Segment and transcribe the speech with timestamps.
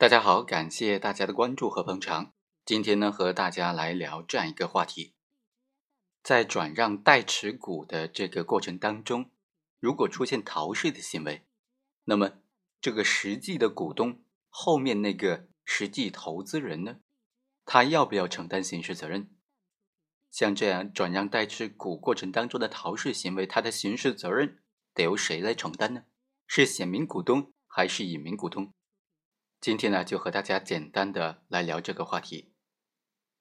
[0.00, 2.32] 大家好，感谢大家的关注和捧场。
[2.64, 5.12] 今天呢，和大家来聊这样一个话题：
[6.22, 9.30] 在转让代持股的这个过程当中，
[9.78, 11.44] 如果出现逃税的行为，
[12.04, 12.38] 那么
[12.80, 17.00] 这个实际的股东后面那个实际投资人呢，
[17.66, 19.28] 他要不要承担刑事责任？
[20.30, 24.62] 像这样转让代持股过程当中的逃税行为，他的刑事责任
[24.94, 26.04] 得由谁来承担呢？
[26.46, 28.72] 是显名股东还是隐名股东？
[29.60, 32.54] 今天呢，就和大家简单的来聊这个话题。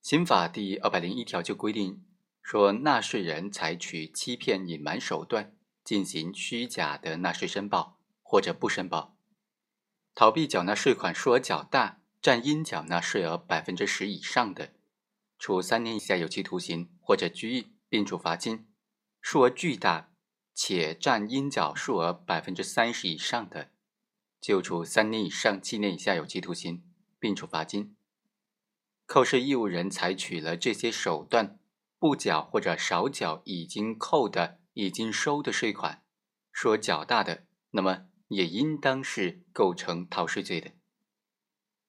[0.00, 2.04] 刑法第二百零一条就规定
[2.40, 9.16] 说，纳税人采取欺骗、隐瞒手段进行虚假的纳税申报或者不申报，
[10.14, 14.72] 逃避缴纳税款数额较大、占应缴纳税额百分之十以上的，
[15.36, 18.68] 处三年以下有期徒刑或者拘役，并处罚金；
[19.20, 20.12] 数额巨大
[20.54, 23.70] 且占应缴数额百分之三十以上的。
[24.44, 26.82] 就处三年以上七年以下有期徒刑，
[27.18, 27.96] 并处罚金。
[29.06, 31.58] 扣税义务人采取了这些手段，
[31.98, 36.02] 不缴或者少缴已经扣的、已经收的税款，
[36.52, 40.72] 说较大的，那么也应当是构成逃税罪的。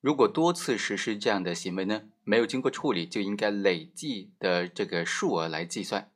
[0.00, 6.12] 如果多次实施这样的行为呢，没有经过处理，就应该累计的这个数额来计算。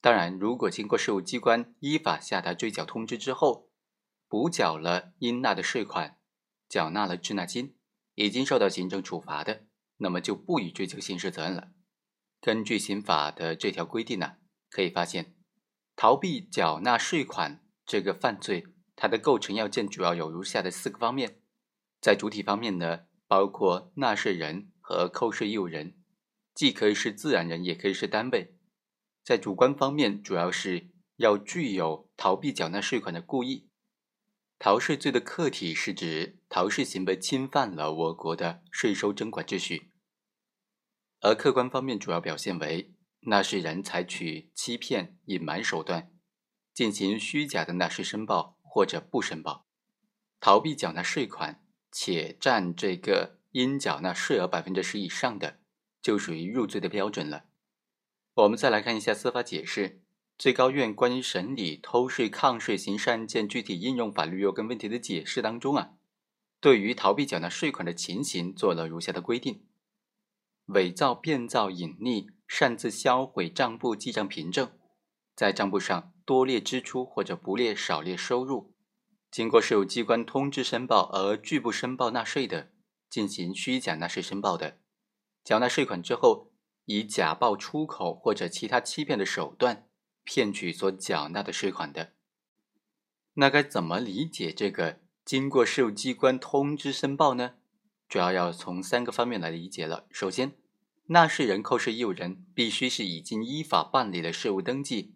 [0.00, 3.68] 当然，如果经过税务机关依法下达追缴通知之后，
[4.34, 6.18] 补缴了应纳的税款，
[6.68, 7.76] 缴纳了滞纳金，
[8.16, 9.64] 已经受到行政处罚的，
[9.98, 11.68] 那么就不予追究刑事责任了。
[12.40, 14.38] 根据刑法的这条规定呢，
[14.70, 15.36] 可以发现，
[15.94, 21.40] 逃避缴纳税款这个犯罪，它的构成要件主要有如下的四个方面。
[22.00, 25.96] 在主体方面呢，包括纳税人和扣税义务人，
[26.52, 28.56] 既可以是自然人，也可以是单位。
[29.22, 33.70] 在主观方面，主要是要具有逃避缴纳税款的故意。
[34.58, 39.90] 逃税罪的客体是指逃税行为侵犯了我国的税收征管秩序，
[41.20, 42.94] 而客观方面主要表现为
[43.26, 46.10] 纳税人采取欺骗、隐瞒手段，
[46.72, 49.66] 进行虚假的纳税申报或者不申报，
[50.40, 55.60] 逃避缴纳税款且占这个应缴纳税额百分之十以上的，
[56.00, 57.46] 就属于入罪的标准了。
[58.34, 60.03] 我们再来看一下司法解释。
[60.36, 65.92] 最高院关于审理偷税抗税刑事案件具体应用法律若干问题的解释当中啊，
[66.60, 69.64] 对于逃避缴纳税款的情形做了如下的规定：
[70.66, 74.72] 伪造、变造、隐匿、擅自销毁账簿记账凭证，
[75.36, 78.74] 在账簿上多列支出或者不列少列收入，
[79.30, 82.72] 经过税务机关通知申报而拒不申报纳税的，
[83.08, 84.78] 进行虚假纳税申报的，
[85.44, 86.50] 缴纳税款之后
[86.86, 89.86] 以假报出口或者其他欺骗的手段。
[90.24, 92.14] 骗取所缴纳的税款的，
[93.34, 97.54] 那该怎么理解这个经过税务机关通知申报呢？
[98.08, 100.06] 主要要从三个方面来理解了。
[100.10, 100.52] 首先，
[101.06, 105.14] 纳税人、扣税义务人必须是已经依法办理了税务登记，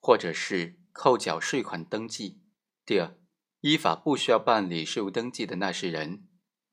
[0.00, 2.40] 或者是扣缴税款登记。
[2.84, 3.16] 第二，
[3.60, 6.26] 依法不需要办理税务登记的纳税人，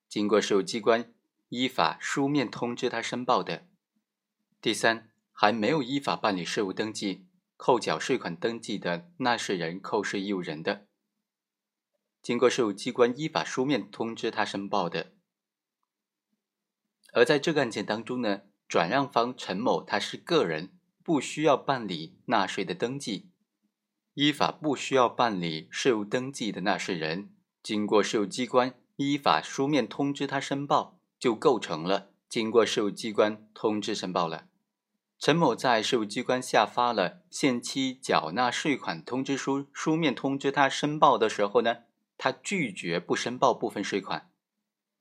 [0.07, 1.13] 经过税务机关
[1.49, 3.67] 依法书面通知他申报的。
[4.61, 7.27] 第三，还没有依法办理税务登记。
[7.63, 10.87] 扣缴税款登记的纳税人、扣税义务人的，
[12.23, 15.11] 经过税务机关依法书面通知他申报的。
[17.13, 23.29] 而在这个案件当中呢，转让方陈某他是个人，不需要办理纳税的登记，
[24.15, 34.47] 依法不需要办理税务登记的纳税人，经过税务机关依法书面通知他申报，就构成了经过税务机关通知申报了。
[35.21, 41.83] 陈某在税务机关下发了限期缴纳税款通知书，书面通知他申报的时候呢，
[42.17, 44.31] 他拒绝不申报部分税款，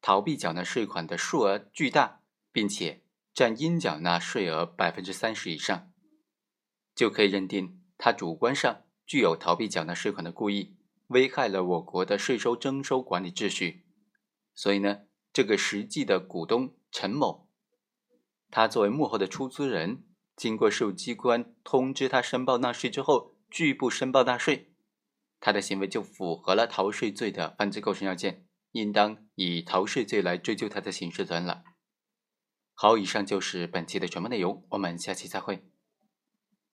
[0.02, 2.20] 逃避缴纳税款的数额巨大，
[2.52, 5.90] 并且占应缴纳税额百分之三十以上，
[6.94, 10.76] 就可以认定他主观上具有逃避缴纳税款的故意，
[11.06, 13.86] 危害了我国的税收征收管理秩序。
[14.54, 14.98] 所以呢，
[15.32, 17.48] 这个实际的股东陈某，
[18.50, 20.04] 他作为幕后的出资人。
[20.40, 24.72] 经过税务机关通知他申报纳税之后，拒不申报纳税，
[25.38, 31.62] 他的行为就符合了逃税罪的犯罪构成要件，应当以逃税罪来追究他的刑事责任了。
[32.72, 35.69] 好，以上就是本期的全部内容，我们下期再会。